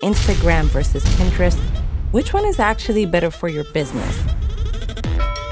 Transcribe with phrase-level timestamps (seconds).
[0.00, 1.58] Instagram versus Pinterest,
[2.10, 4.18] which one is actually better for your business?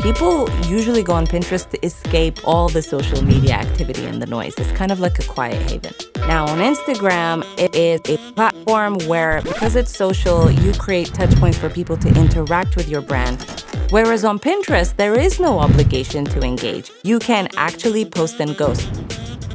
[0.00, 4.54] People usually go on Pinterest to escape all the social media activity and the noise.
[4.56, 5.92] It's kind of like a quiet haven.
[6.28, 11.58] Now, on Instagram, it is a platform where, because it's social, you create touch points
[11.58, 13.42] for people to interact with your brand.
[13.90, 16.92] Whereas on Pinterest, there is no obligation to engage.
[17.02, 18.88] You can actually post and ghost.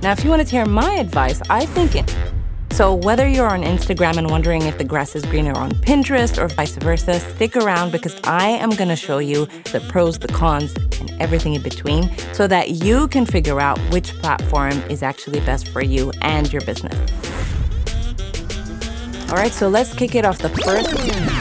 [0.02, 2.16] Now, if you want to hear my advice, I think it,
[2.74, 6.48] so, whether you're on Instagram and wondering if the grass is greener on Pinterest or
[6.48, 10.76] vice versa, stick around because I am going to show you the pros, the cons,
[11.00, 15.68] and everything in between so that you can figure out which platform is actually best
[15.68, 16.98] for you and your business.
[19.30, 21.33] All right, so let's kick it off the first.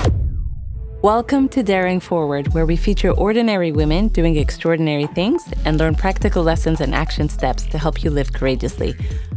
[1.02, 6.44] Welcome to Daring Forward, where we feature ordinary women doing extraordinary things and learn practical
[6.44, 8.94] lessons and action steps to help you live courageously.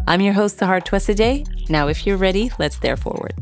[0.08, 1.68] I'm your host, Sahar Twesigye.
[1.68, 3.34] Now, if you're ready, let's dare forward.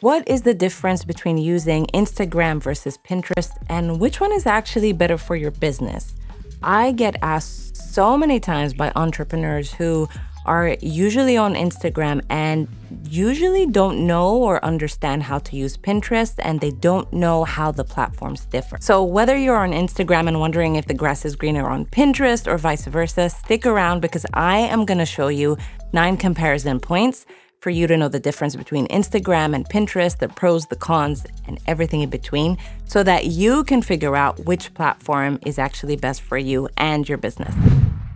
[0.00, 5.16] What is the difference between using Instagram versus Pinterest, and which one is actually better
[5.16, 6.12] for your business?
[6.60, 10.08] I get asked so many times by entrepreneurs who
[10.44, 12.68] are usually on Instagram and
[13.08, 17.84] usually don't know or understand how to use Pinterest and they don't know how the
[17.84, 18.78] platforms differ.
[18.80, 22.58] So, whether you're on Instagram and wondering if the grass is greener on Pinterest or
[22.58, 25.56] vice versa, stick around because I am going to show you
[25.92, 27.26] nine comparison points
[27.64, 31.58] for you to know the difference between Instagram and Pinterest, the pros, the cons, and
[31.66, 36.36] everything in between, so that you can figure out which platform is actually best for
[36.36, 37.54] you and your business.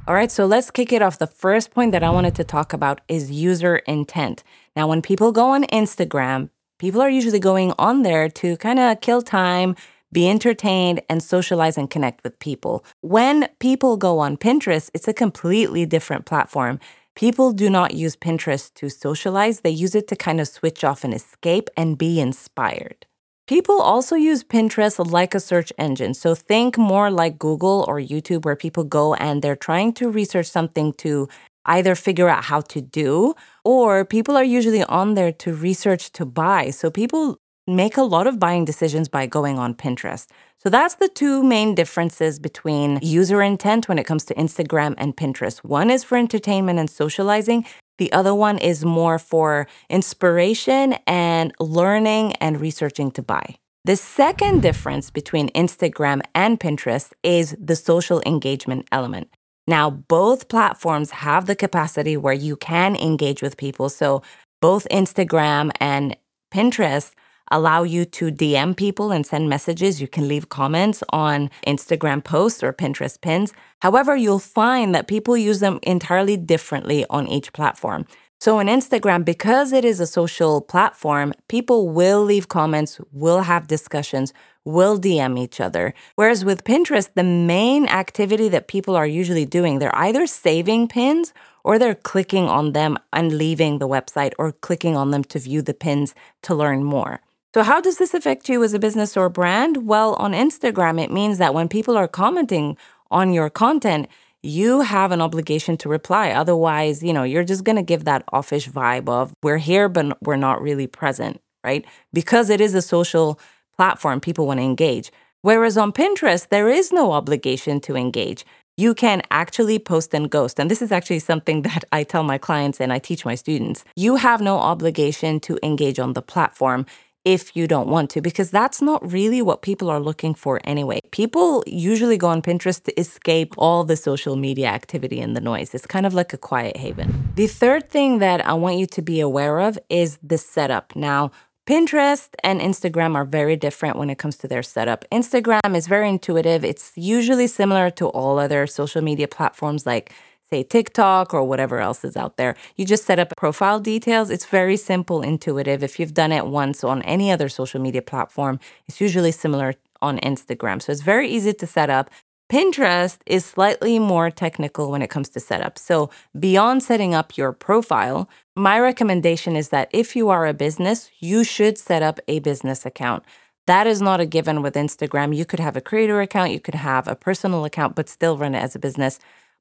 [0.09, 1.19] All right, so let's kick it off.
[1.19, 4.43] The first point that I wanted to talk about is user intent.
[4.75, 9.03] Now, when people go on Instagram, people are usually going on there to kind of
[9.03, 9.77] kill time,
[10.11, 12.87] be entertained, and socialize and connect with people.
[13.03, 16.81] When people go on Pinterest, it's a completely different platform.
[17.15, 21.05] People do not use Pinterest to socialize, they use it to kind of switch off
[21.05, 23.05] and escape and be inspired.
[23.49, 26.13] People also use Pinterest like a search engine.
[26.13, 30.47] So think more like Google or YouTube, where people go and they're trying to research
[30.47, 31.31] something to
[31.65, 36.27] either figure out how to do, or people are usually on there to research to
[36.27, 36.69] buy.
[36.69, 40.27] So people make a lot of buying decisions by going on Pinterest.
[40.59, 45.17] So that's the two main differences between user intent when it comes to Instagram and
[45.17, 45.65] Pinterest.
[45.65, 47.65] One is for entertainment and socializing,
[47.99, 53.57] the other one is more for inspiration and learning and researching to buy.
[53.85, 59.29] The second difference between Instagram and Pinterest is the social engagement element.
[59.67, 63.89] Now, both platforms have the capacity where you can engage with people.
[63.89, 64.23] So,
[64.61, 66.17] both Instagram and
[66.53, 67.13] Pinterest
[67.51, 70.01] allow you to DM people and send messages.
[70.01, 73.53] You can leave comments on Instagram posts or Pinterest pins.
[73.81, 78.07] However, you'll find that people use them entirely differently on each platform.
[78.41, 83.67] So, on Instagram, because it is a social platform, people will leave comments, will have
[83.67, 84.33] discussions,
[84.65, 85.93] will DM each other.
[86.15, 91.33] Whereas with Pinterest, the main activity that people are usually doing, they're either saving pins
[91.65, 95.61] or they're clicking on them and leaving the website or clicking on them to view
[95.61, 97.21] the pins to learn more.
[97.55, 99.87] So, how does this affect you as a business or brand?
[99.87, 102.77] Well, on Instagram, it means that when people are commenting
[103.11, 104.09] on your content,
[104.43, 106.31] you have an obligation to reply.
[106.31, 110.23] Otherwise, you know, you're just going to give that offish vibe of we're here, but
[110.23, 111.87] we're not really present, right?
[112.13, 113.41] Because it is a social
[113.77, 115.11] platform, people want to engage.
[115.41, 118.45] Whereas on Pinterest, there is no obligation to engage.
[118.77, 120.61] You can actually post and ghost.
[120.61, 123.85] And this is actually something that I tell my clients and I teach my students.
[123.97, 126.85] You have no obligation to engage on the platform
[127.29, 130.99] if you don't want to, because that's not really what people are looking for anyway.
[131.11, 135.75] People usually go on Pinterest to escape all the social media activity and the noise.
[135.75, 137.09] It's kind of like a quiet haven.
[137.35, 140.97] The third thing that I want you to be aware of is the setup.
[140.97, 141.31] Now,
[141.67, 145.05] Pinterest and Instagram are very different when it comes to their setup.
[145.13, 146.65] Instagram is very intuitive.
[146.65, 150.15] It's usually similar to all other social media platforms like
[150.51, 152.57] say TikTok or whatever else is out there.
[152.77, 154.31] You just set up profile details.
[154.31, 155.83] It's very simple, intuitive.
[155.83, 160.19] If you've done it once on any other social media platform, it's usually similar on
[160.19, 160.81] Instagram.
[160.81, 162.11] So it's very easy to set up.
[162.51, 165.79] Pinterest is slightly more technical when it comes to setup.
[165.79, 166.09] So,
[166.39, 168.27] beyond setting up your profile,
[168.57, 172.87] my recommendation is that if you are a business, you should set up a business
[172.87, 173.23] account.
[173.67, 175.37] That is not a given with Instagram.
[175.37, 178.55] You could have a creator account, you could have a personal account, but still run
[178.55, 179.19] it as a business.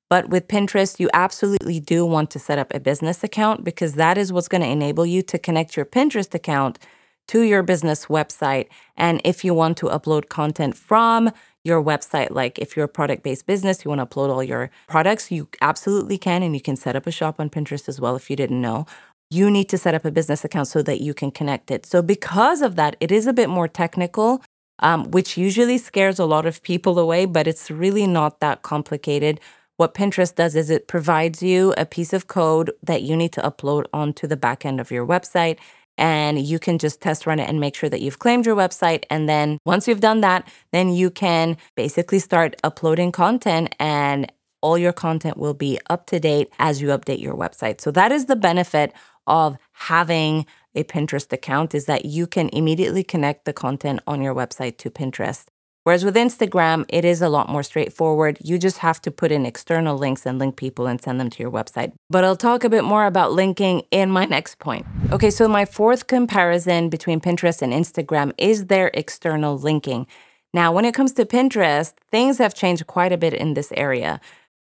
[0.10, 4.18] But with Pinterest, you absolutely do want to set up a business account because that
[4.18, 6.80] is what's going to enable you to connect your Pinterest account
[7.28, 8.68] to your business website.
[8.96, 11.32] And if you want to upload content from
[11.66, 14.70] your website, like if you're a product based business, you want to upload all your
[14.88, 16.42] products, you absolutely can.
[16.42, 18.86] And you can set up a shop on Pinterest as well if you didn't know.
[19.30, 21.86] you need to set up a business account so that you can connect it.
[21.86, 24.42] So, because of that, it is a bit more technical,
[24.80, 29.40] um, which usually scares a lot of people away, but it's really not that complicated.
[29.78, 33.42] What Pinterest does is it provides you a piece of code that you need to
[33.42, 35.60] upload onto the back end of your website.
[36.00, 39.04] And you can just test run it and make sure that you've claimed your website.
[39.10, 44.32] And then once you've done that, then you can basically start uploading content and
[44.62, 47.80] all your content will be up to date as you update your website.
[47.80, 48.94] So that is the benefit
[49.28, 54.34] of having a Pinterest account is that you can immediately connect the content on your
[54.34, 55.46] website to Pinterest.
[55.88, 58.40] Whereas with Instagram, it is a lot more straightforward.
[58.44, 61.42] You just have to put in external links and link people and send them to
[61.42, 61.94] your website.
[62.10, 64.86] But I'll talk a bit more about linking in my next point.
[65.14, 70.08] Okay, so my fourth comparison between Pinterest and Instagram is their external linking.
[70.54, 74.20] Now, when it comes to Pinterest, things have changed quite a bit in this area.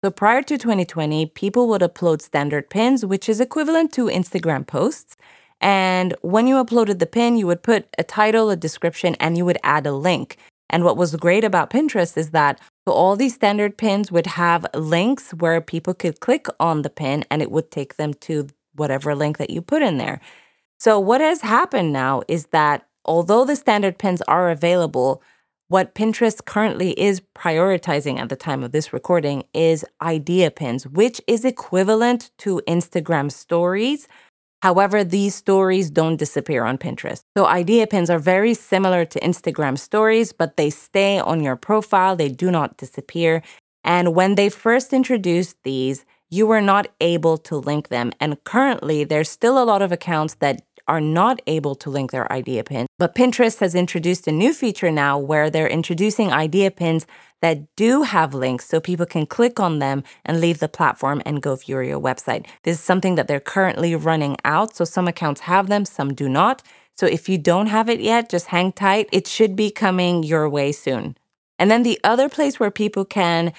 [0.02, 5.18] So prior to 2020, people would upload standard pins, which is equivalent to Instagram posts.
[5.60, 9.44] And when you uploaded the pin, you would put a title, a description, and you
[9.44, 10.38] would add a link.
[10.70, 15.30] And what was great about Pinterest is that all these standard pins would have links
[15.30, 19.38] where people could click on the pin and it would take them to whatever link
[19.38, 20.20] that you put in there.
[20.78, 25.22] So, what has happened now is that although the standard pins are available,
[25.68, 31.20] what Pinterest currently is prioritizing at the time of this recording is idea pins, which
[31.28, 34.08] is equivalent to Instagram stories.
[34.62, 37.22] However, these stories don't disappear on Pinterest.
[37.36, 42.14] So, idea pins are very similar to Instagram stories, but they stay on your profile,
[42.14, 43.42] they do not disappear.
[43.84, 48.12] And when they first introduced these, you were not able to link them.
[48.20, 52.30] And currently, there's still a lot of accounts that are not able to link their
[52.32, 52.86] idea pin.
[52.98, 57.06] But Pinterest has introduced a new feature now where they're introducing idea pins
[57.42, 61.42] that do have links so people can click on them and leave the platform and
[61.42, 62.46] go view your website.
[62.64, 64.76] This is something that they're currently running out.
[64.76, 66.62] So some accounts have them, some do not.
[66.96, 69.08] So if you don't have it yet, just hang tight.
[69.10, 71.16] It should be coming your way soon.
[71.58, 73.52] And then the other place where people can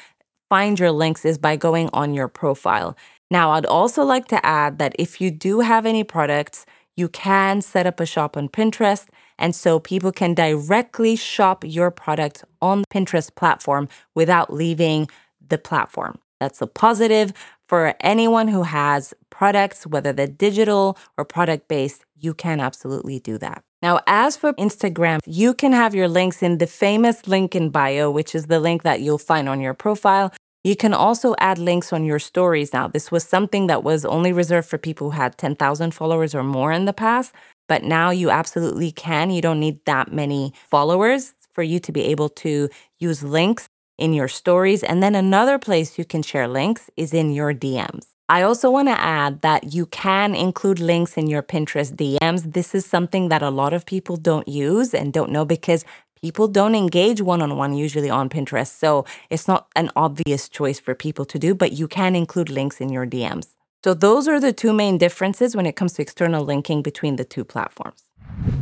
[0.50, 2.96] find your links is by going on your profile.
[3.32, 6.66] Now, I'd also like to add that if you do have any products,
[6.98, 9.08] you can set up a shop on Pinterest.
[9.42, 15.10] And so people can directly shop your product on the Pinterest platform without leaving
[15.50, 16.20] the platform.
[16.40, 17.34] That's a positive
[17.68, 23.38] for anyone who has products, whether they're digital or product based, you can absolutely do
[23.38, 23.64] that.
[23.82, 28.12] Now, as for Instagram, you can have your links in the famous link in bio,
[28.12, 30.32] which is the link that you'll find on your profile.
[30.64, 32.88] You can also add links on your stories now.
[32.88, 36.72] This was something that was only reserved for people who had 10,000 followers or more
[36.72, 37.34] in the past,
[37.72, 39.30] but now you absolutely can.
[39.30, 42.68] You don't need that many followers for you to be able to
[43.00, 44.84] use links in your stories.
[44.84, 48.08] And then another place you can share links is in your DMs.
[48.28, 52.52] I also want to add that you can include links in your Pinterest DMs.
[52.52, 55.86] This is something that a lot of people don't use and don't know because
[56.22, 58.78] people don't engage one on one usually on Pinterest.
[58.78, 62.82] So it's not an obvious choice for people to do, but you can include links
[62.82, 63.56] in your DMs.
[63.84, 67.26] So those are the two main differences when it comes to external linking between the
[67.26, 68.04] two platforms.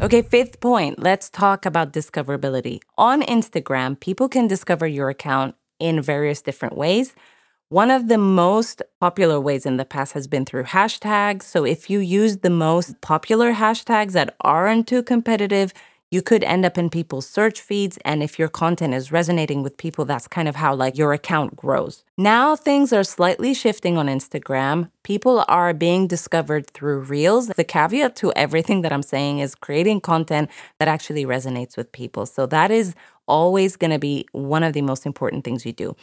[0.02, 2.80] Okay, fifth point, let's talk about discoverability.
[2.98, 7.14] On Instagram, people can discover your account in various different ways.
[7.68, 11.44] One of the most popular ways in the past has been through hashtags.
[11.44, 15.74] So if you use the most popular hashtags that aren't too competitive,
[16.12, 17.98] you could end up in people's search feeds.
[18.04, 21.56] And if your content is resonating with people, that's kind of how like your account
[21.56, 22.04] grows.
[22.18, 24.90] Now things are slightly shifting on Instagram.
[25.04, 27.48] People are being discovered through reels.
[27.48, 30.50] The caveat to everything that I'm saying is creating content
[30.80, 32.26] that actually resonates with people.
[32.26, 32.96] So that is
[33.28, 35.96] always going to be one of the most important things you do.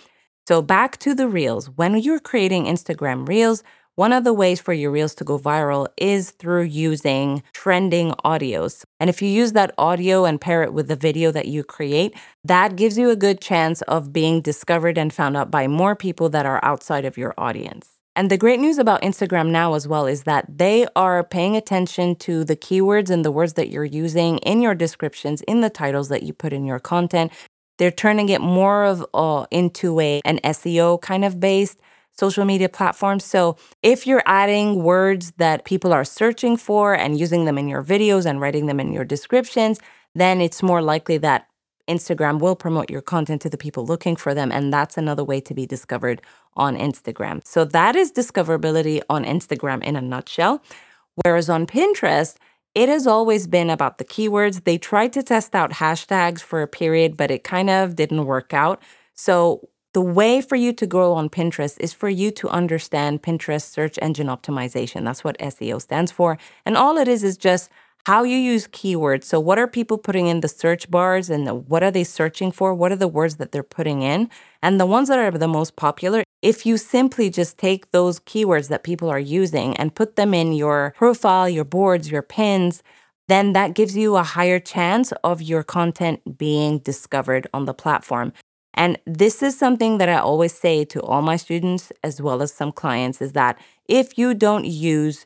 [0.47, 1.69] So back to the reels.
[1.71, 3.65] When you're creating Instagram reels,
[3.97, 8.85] one of the ways for your reels to go viral is through using trending audios.
[9.01, 12.15] And if you use that audio and pair it with the video that you create,
[12.45, 16.29] that gives you a good chance of being discovered and found out by more people
[16.29, 17.89] that are outside of your audience.
[18.15, 22.17] And the great news about Instagram now as well is that they are paying attention
[22.17, 26.11] to the keywords and the words that you're using in your descriptions, in the titles
[26.11, 27.33] that you put in your content.
[27.79, 31.79] They're turning it more of uh, into a an SEO kind of based
[32.19, 33.25] social media platforms.
[33.25, 37.85] So if you're adding words that people are searching for and using them in your
[37.85, 39.79] videos and writing them in your descriptions,
[40.15, 41.47] then it's more likely that
[41.89, 44.51] Instagram will promote your content to the people looking for them.
[44.51, 46.21] And that's another way to be discovered
[46.55, 47.47] on Instagram.
[47.47, 50.63] So that is discoverability on Instagram in a nutshell.
[51.23, 52.37] Whereas on Pinterest,
[52.75, 54.65] it has always been about the keywords.
[54.65, 58.53] They tried to test out hashtags for a period, but it kind of didn't work
[58.53, 58.83] out.
[59.15, 63.63] So the way for you to grow on Pinterest is for you to understand Pinterest
[63.63, 65.05] search engine optimization.
[65.05, 66.37] That's what SEO stands for.
[66.67, 67.71] And all it is is just
[68.05, 69.25] how you use keywords.
[69.25, 72.75] So, what are people putting in the search bars and what are they searching for?
[72.75, 74.29] What are the words that they're putting in?
[74.61, 78.69] And the ones that are the most popular, if you simply just take those keywords
[78.69, 82.83] that people are using and put them in your profile, your boards, your pins,
[83.29, 88.35] then that gives you a higher chance of your content being discovered on the platform.
[88.77, 92.53] And this is something that I always say to all my students as well as
[92.53, 95.25] some clients is that if you don't use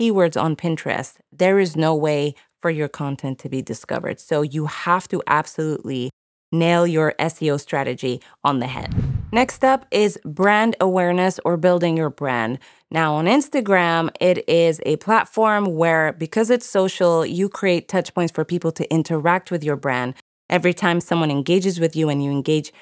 [0.00, 4.20] keywords on Pinterest, there is no way for your content to be discovered.
[4.20, 6.10] So you have to absolutely
[6.52, 8.94] nail your SEO strategy on the head.
[9.32, 12.60] Next up is brand awareness or building your brand.
[12.90, 18.32] Now, on Instagram, it is a platform where, because it's social, you create touch points
[18.32, 20.14] for people to interact with your brand.
[20.54, 22.72] Every time someone engages with you and you engage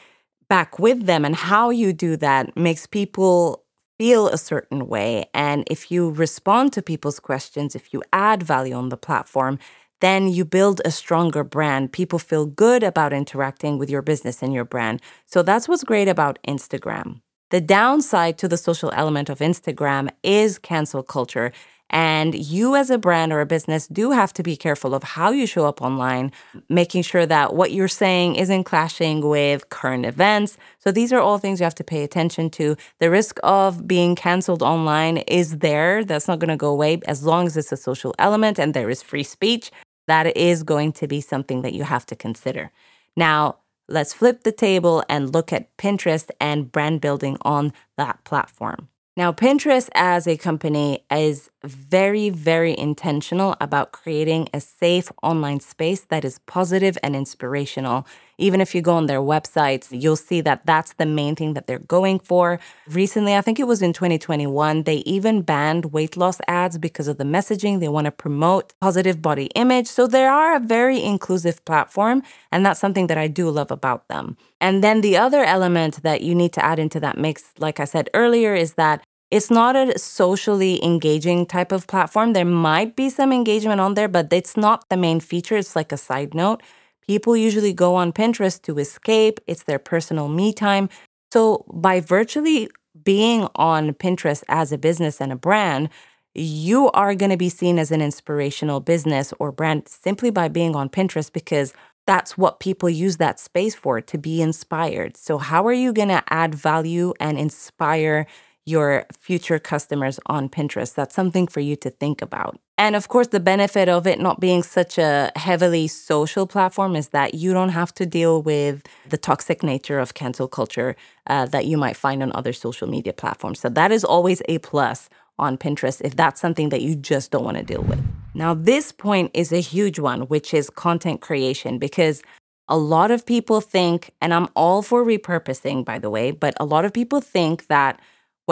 [0.46, 3.64] back with them, and how you do that makes people
[3.98, 5.24] feel a certain way.
[5.32, 9.58] And if you respond to people's questions, if you add value on the platform,
[10.02, 11.92] then you build a stronger brand.
[11.92, 15.00] People feel good about interacting with your business and your brand.
[15.24, 17.22] So that's what's great about Instagram.
[17.52, 21.52] The downside to the social element of Instagram is cancel culture.
[21.92, 25.30] And you, as a brand or a business, do have to be careful of how
[25.30, 26.32] you show up online,
[26.70, 30.56] making sure that what you're saying isn't clashing with current events.
[30.78, 32.76] So, these are all things you have to pay attention to.
[32.98, 36.02] The risk of being canceled online is there.
[36.02, 38.88] That's not going to go away as long as it's a social element and there
[38.88, 39.70] is free speech.
[40.06, 42.72] That is going to be something that you have to consider.
[43.16, 43.58] Now,
[43.88, 48.88] let's flip the table and look at Pinterest and brand building on that platform.
[49.14, 56.06] Now, Pinterest as a company is very, very intentional about creating a safe online space
[56.06, 58.06] that is positive and inspirational.
[58.42, 61.68] Even if you go on their websites, you'll see that that's the main thing that
[61.68, 62.58] they're going for.
[62.88, 67.18] Recently, I think it was in 2021, they even banned weight loss ads because of
[67.18, 67.78] the messaging.
[67.78, 69.86] They want to promote positive body image.
[69.86, 74.08] So they are a very inclusive platform, and that's something that I do love about
[74.08, 74.36] them.
[74.60, 77.84] And then the other element that you need to add into that mix, like I
[77.84, 82.32] said earlier, is that it's not a socially engaging type of platform.
[82.32, 85.56] There might be some engagement on there, but it's not the main feature.
[85.56, 86.60] It's like a side note.
[87.06, 90.88] People usually go on Pinterest to escape, it's their personal me time.
[91.32, 92.68] So, by virtually
[93.04, 95.88] being on Pinterest as a business and a brand,
[96.34, 100.74] you are going to be seen as an inspirational business or brand simply by being
[100.76, 101.74] on Pinterest because
[102.06, 105.16] that's what people use that space for to be inspired.
[105.16, 108.26] So, how are you going to add value and inspire
[108.64, 110.94] your future customers on Pinterest.
[110.94, 112.58] That's something for you to think about.
[112.78, 117.08] And of course, the benefit of it not being such a heavily social platform is
[117.08, 121.66] that you don't have to deal with the toxic nature of cancel culture uh, that
[121.66, 123.60] you might find on other social media platforms.
[123.60, 127.44] So that is always a plus on Pinterest if that's something that you just don't
[127.44, 128.00] want to deal with.
[128.34, 132.22] Now, this point is a huge one, which is content creation, because
[132.68, 136.64] a lot of people think, and I'm all for repurposing, by the way, but a
[136.64, 138.00] lot of people think that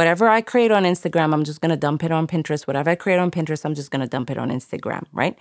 [0.00, 2.66] whatever I create on Instagram, I'm just going to dump it on Pinterest.
[2.66, 5.38] Whatever I create on Pinterest, I'm just going to dump it on Instagram, right?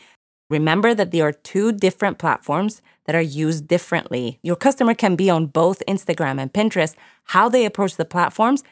[0.49, 4.37] Remember that there are two different platforms that are used differently.
[4.43, 6.95] Your customer can be on both Instagram and Pinterest.
[7.23, 8.65] How they approach the platforms,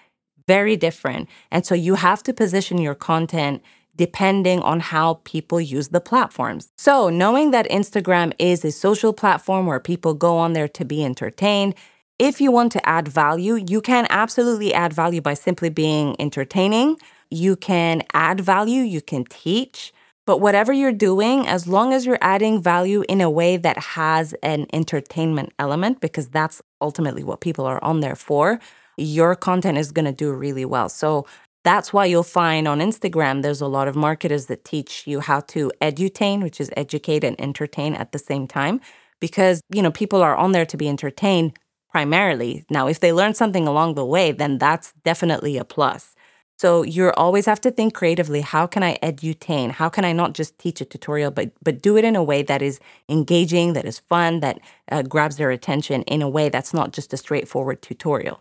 [0.46, 1.30] very different.
[1.52, 3.64] And so you have to position your content
[3.96, 6.68] depending on how people use the platforms.
[6.78, 11.04] So, knowing that Instagram is a social platform where people go on there to be
[11.04, 11.76] entertained,
[12.20, 16.98] if you want to add value, you can absolutely add value by simply being entertaining.
[17.30, 19.94] You can add value, you can teach.
[20.26, 24.34] But whatever you're doing, as long as you're adding value in a way that has
[24.44, 28.60] an entertainment element, because that's ultimately what people are on there for,
[28.98, 30.90] your content is going to do really well.
[30.90, 31.26] So
[31.64, 35.42] that's why you'll find on Instagram, there's a lot of marketers that teach you how
[35.42, 38.82] to edutain, which is educate and entertain at the same time.
[39.20, 41.58] Because, you know, people are on there to be entertained
[41.98, 42.64] primarily.
[42.70, 46.14] Now, if they learn something along the way, then that's definitely a plus.
[46.60, 49.72] So you always have to think creatively, how can I edutain?
[49.72, 52.44] How can I not just teach a tutorial, but but do it in a way
[52.44, 54.60] that is engaging, that is fun, that
[54.92, 58.38] uh, grabs their attention in a way that's not just a straightforward tutorial.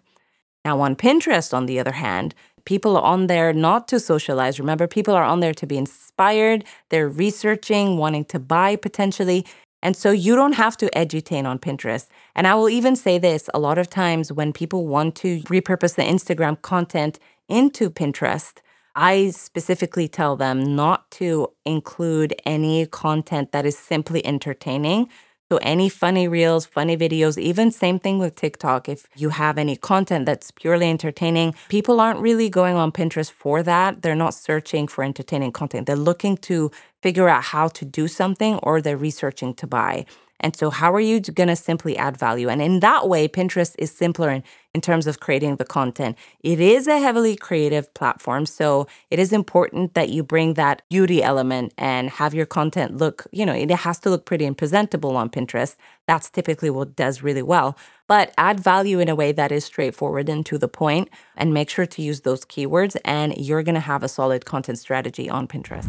[0.67, 2.35] Now on Pinterest, on the other hand,
[2.67, 4.61] people are on there not to socialize.
[4.61, 6.65] Remember, people are on there to be inspired.
[6.91, 9.47] They're researching, wanting to buy potentially.
[9.87, 12.09] And so you don't have to edutain on Pinterest.
[12.35, 15.95] And I will even say this a lot of times when people want to repurpose
[15.95, 18.55] the Instagram content into Pinterest,
[18.97, 25.09] I specifically tell them not to include any content that is simply entertaining.
[25.49, 28.89] So, any funny reels, funny videos, even same thing with TikTok.
[28.89, 33.63] If you have any content that's purely entertaining, people aren't really going on Pinterest for
[33.63, 34.03] that.
[34.03, 35.87] They're not searching for entertaining content.
[35.87, 40.07] They're looking to figure out how to do something or they're researching to buy.
[40.41, 42.49] And so, how are you going to simply add value?
[42.49, 44.43] And in that way, Pinterest is simpler in,
[44.75, 46.17] in terms of creating the content.
[46.41, 48.47] It is a heavily creative platform.
[48.47, 53.27] So, it is important that you bring that beauty element and have your content look,
[53.33, 55.77] you know, it has to look pretty and presentable on Pinterest.
[56.07, 57.77] That's typically what does really well.
[58.07, 61.71] But add value in a way that is straightforward and to the point, and make
[61.71, 65.49] sure to use those keywords, and you're going to have a solid content strategy on
[65.49, 65.89] Pinterest.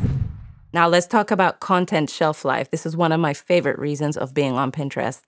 [0.78, 2.70] Now, let's talk about content shelf life.
[2.70, 5.24] This is one of my favorite reasons of being on Pinterest.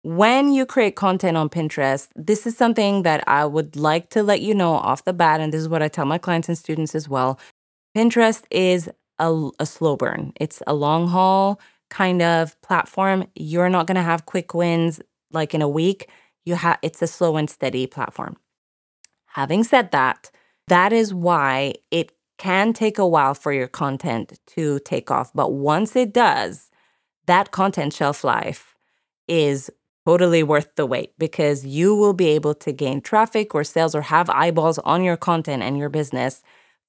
[0.00, 4.40] When you create content on Pinterest, this is something that I would like to let
[4.40, 5.42] you know off the bat.
[5.42, 7.38] And this is what I tell my clients and students as well.
[7.94, 8.88] Pinterest is
[9.18, 11.60] a, a slow burn, it's a long haul
[11.90, 13.26] kind of platform.
[13.34, 16.08] You're not going to have quick wins like in a week.
[16.46, 18.38] You have it's a slow and steady platform.
[19.26, 20.30] Having said that,
[20.68, 25.32] that is why it can take a while for your content to take off.
[25.34, 26.70] But once it does,
[27.26, 28.76] that content shelf life
[29.28, 29.70] is
[30.06, 34.02] totally worth the wait because you will be able to gain traffic or sales or
[34.02, 36.42] have eyeballs on your content and your business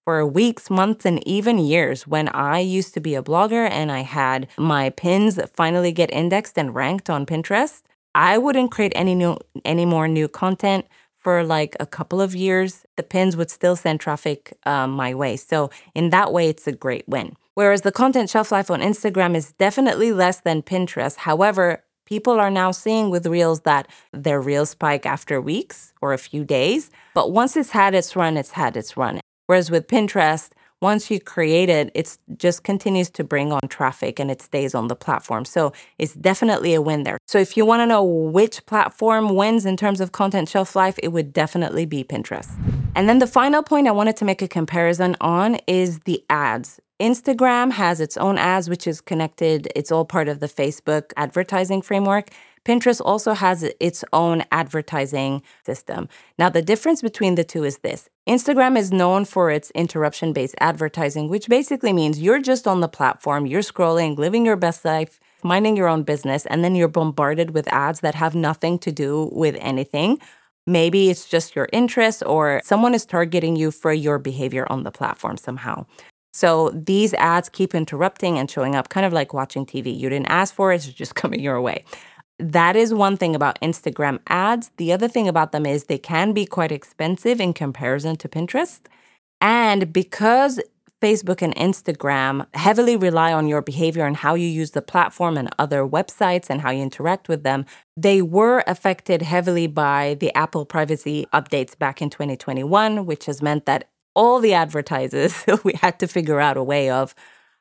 [0.05, 2.07] for weeks, months, and even years.
[2.07, 6.57] When I used to be a blogger and I had my pins finally get indexed
[6.57, 7.81] and ranked on Pinterest,
[8.15, 10.85] I wouldn't create any new any more new content
[11.27, 15.35] for like a couple of years, the pins would still send traffic um, my way.
[15.35, 17.35] So, in that way, it's a great win.
[17.53, 21.17] Whereas the content shelf life on Instagram is definitely less than Pinterest.
[21.17, 26.17] However, people are now seeing with Reels that their Reels spike after weeks or a
[26.17, 26.91] few days.
[27.13, 29.19] But once it's had its run, it's had its run.
[29.47, 34.29] Whereas with Pinterest, once you create it, it just continues to bring on traffic and
[34.29, 35.43] it stays on the platform.
[35.45, 37.17] So it's definitely a win there.
[37.25, 40.99] So if you want to know which platform wins in terms of content shelf life,
[41.01, 42.49] it would definitely be Pinterest.
[42.95, 46.79] And then the final point I wanted to make a comparison on is the ads.
[46.99, 51.81] Instagram has its own ads, which is connected, it's all part of the Facebook advertising
[51.83, 52.31] framework.
[52.67, 56.09] Pinterest also has its own advertising system.
[56.37, 60.55] Now, the difference between the two is this Instagram is known for its interruption based
[60.59, 65.17] advertising, which basically means you're just on the platform, you're scrolling, living your best life,
[65.43, 69.29] minding your own business, and then you're bombarded with ads that have nothing to do
[69.31, 70.19] with anything.
[70.65, 74.91] Maybe it's just your interest or someone is targeting you for your behavior on the
[74.91, 75.85] platform somehow.
[76.33, 79.97] So these ads keep interrupting and showing up, kind of like watching TV.
[79.97, 81.85] You didn't ask for it, it's just coming your way.
[82.39, 84.71] That is one thing about Instagram ads.
[84.77, 88.81] The other thing about them is they can be quite expensive in comparison to Pinterest.
[89.41, 90.59] And because
[91.01, 95.49] Facebook and Instagram heavily rely on your behavior and how you use the platform and
[95.59, 100.65] other websites and how you interact with them, they were affected heavily by the Apple
[100.65, 106.07] privacy updates back in 2021, which has meant that all the advertisers, we had to
[106.07, 107.13] figure out a way of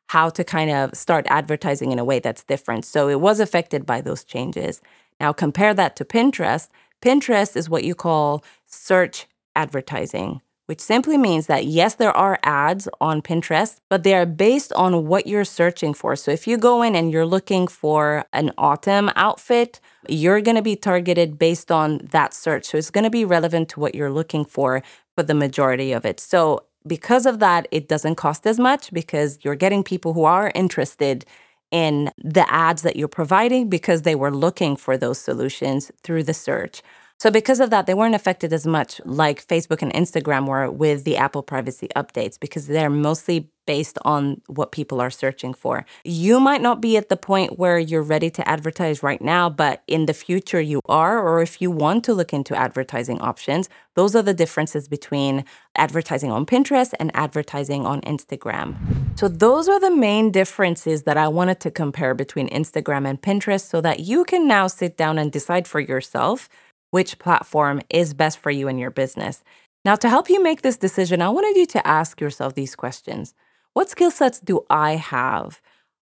[0.09, 2.85] how to kind of start advertising in a way that's different.
[2.85, 4.81] So it was affected by those changes.
[5.21, 6.69] Now, compare that to Pinterest.
[7.03, 12.89] Pinterest is what you call search advertising, which simply means that yes, there are ads
[13.01, 16.15] on Pinterest, but they are based on what you're searching for.
[16.17, 20.63] So if you go in and you're looking for an autumn outfit, you're going to
[20.63, 22.67] be targeted based on that search.
[22.67, 24.83] So it's going to be relevant to what you're looking for
[25.15, 26.21] for the majority of it.
[26.21, 30.53] So because of that, it doesn't cost as much because you're getting people who are
[30.55, 31.25] interested
[31.71, 36.35] in the ads that you're providing because they were looking for those solutions through the
[36.35, 36.83] search.
[37.19, 41.05] So, because of that, they weren't affected as much like Facebook and Instagram were with
[41.05, 45.85] the Apple privacy updates because they're mostly based on what people are searching for.
[46.05, 49.83] You might not be at the point where you're ready to advertise right now, but
[49.87, 54.15] in the future you are, or if you want to look into advertising options, those
[54.15, 58.77] are the differences between advertising on Pinterest and advertising on Instagram.
[59.19, 63.67] So, those are the main differences that I wanted to compare between Instagram and Pinterest
[63.67, 66.49] so that you can now sit down and decide for yourself
[66.91, 69.43] which platform is best for you and your business.
[69.85, 73.35] Now, to help you make this decision, I wanted you to ask yourself these questions
[73.77, 75.61] What skill sets do I have?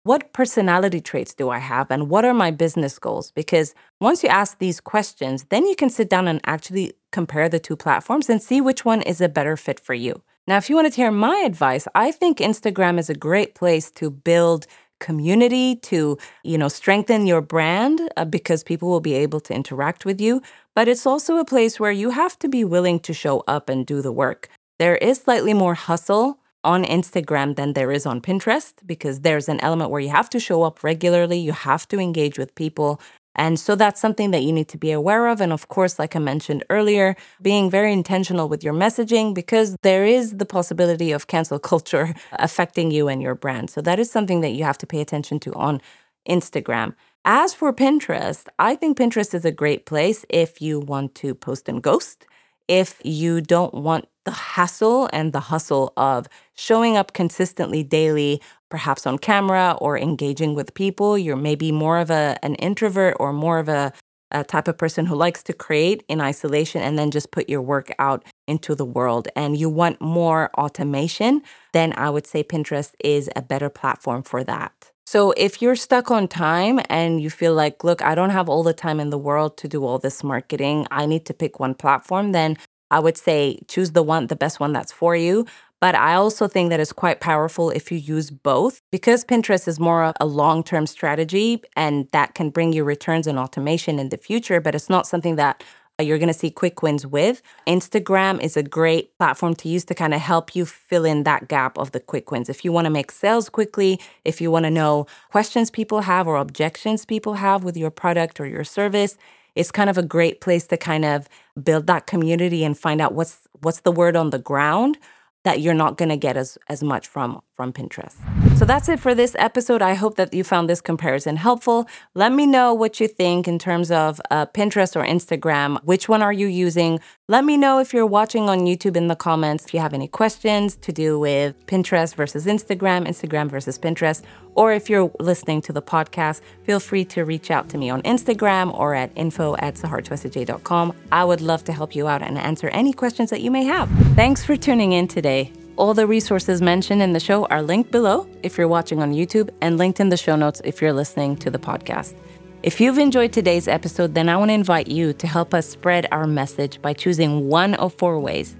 [0.03, 1.89] What personality traits do I have?
[1.89, 3.31] And what are my business goals?
[3.31, 7.57] Because once you ask these questions, then you can sit down and actually compare the
[7.57, 10.21] two platforms and see which one is a better fit for you.
[10.45, 13.89] Now, if you wanted to hear my advice, I think Instagram is a great place
[13.93, 14.67] to build
[14.99, 20.05] community to you know strengthen your brand uh, because people will be able to interact
[20.05, 20.41] with you
[20.73, 23.85] but it's also a place where you have to be willing to show up and
[23.85, 28.73] do the work there is slightly more hustle on Instagram than there is on Pinterest
[28.85, 32.37] because there's an element where you have to show up regularly, you have to engage
[32.37, 32.99] with people.
[33.35, 35.39] And so that's something that you need to be aware of.
[35.39, 40.05] And of course, like I mentioned earlier, being very intentional with your messaging because there
[40.05, 43.69] is the possibility of cancel culture affecting you and your brand.
[43.69, 45.81] So that is something that you have to pay attention to on
[46.27, 46.95] Instagram.
[47.23, 51.69] As for Pinterest, I think Pinterest is a great place if you want to post
[51.69, 52.25] and ghost,
[52.67, 59.07] if you don't want the hassle and the hustle of showing up consistently daily, perhaps
[59.07, 61.17] on camera or engaging with people.
[61.17, 63.93] You're maybe more of a, an introvert or more of a,
[64.31, 67.61] a type of person who likes to create in isolation and then just put your
[67.61, 72.91] work out into the world and you want more automation, then I would say Pinterest
[72.99, 74.91] is a better platform for that.
[75.05, 78.63] So if you're stuck on time and you feel like, look, I don't have all
[78.63, 81.75] the time in the world to do all this marketing, I need to pick one
[81.75, 82.57] platform, then
[82.91, 85.45] I would say choose the one, the best one that's for you.
[85.79, 89.79] But I also think that it's quite powerful if you use both because Pinterest is
[89.79, 94.17] more a long term strategy and that can bring you returns and automation in the
[94.17, 95.63] future, but it's not something that
[95.99, 97.41] uh, you're going to see quick wins with.
[97.67, 101.47] Instagram is a great platform to use to kind of help you fill in that
[101.47, 102.49] gap of the quick wins.
[102.49, 106.27] If you want to make sales quickly, if you want to know questions people have
[106.27, 109.17] or objections people have with your product or your service,
[109.57, 111.27] it's kind of a great place to kind of
[111.61, 114.97] build that community and find out what's what's the word on the ground
[115.43, 118.46] that you're not going to get as as much from from Pinterest.
[118.57, 119.83] So that's it for this episode.
[119.83, 121.87] I hope that you found this comparison helpful.
[122.15, 125.77] Let me know what you think in terms of uh, Pinterest or Instagram.
[125.83, 126.99] Which one are you using?
[127.27, 129.65] Let me know if you're watching on YouTube in the comments.
[129.65, 134.23] If you have any questions to do with Pinterest versus Instagram, Instagram versus Pinterest,
[134.55, 138.01] or if you're listening to the podcast, feel free to reach out to me on
[138.01, 140.93] Instagram or at info at sahartwesigye.com.
[141.11, 143.87] I would love to help you out and answer any questions that you may have.
[144.15, 145.53] Thanks for tuning in today.
[145.77, 149.51] All the resources mentioned in the show are linked below if you're watching on YouTube
[149.61, 152.15] and linked in the show notes if you're listening to the podcast.
[152.63, 156.07] If you've enjoyed today's episode, then I want to invite you to help us spread
[156.11, 158.55] our message by choosing one of four ways.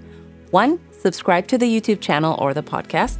[0.52, 3.18] One, subscribe to the YouTube channel or the podcast.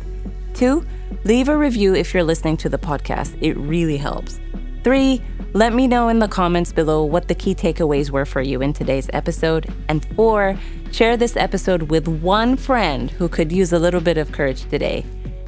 [0.55, 0.87] Two,
[1.25, 3.37] leave a review if you're listening to the podcast.
[3.41, 4.39] It really helps.
[4.85, 5.21] Three,
[5.55, 8.73] let me know in the comments below what the key takeaways were for you in
[8.73, 9.73] today's episode.
[9.89, 10.59] And four,
[10.93, 15.07] share this episode with one friend who could use a little bit of courage today.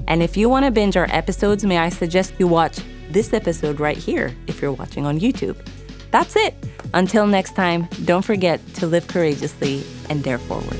[0.08, 3.78] And if you want to binge our episodes, may I suggest you watch this episode
[3.78, 5.56] right here if you're watching on YouTube.
[6.10, 6.54] That's it.
[6.94, 10.78] Until next time, don't forget to live courageously and dare forward.